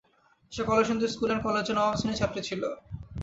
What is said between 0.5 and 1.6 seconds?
say Kalsindur school and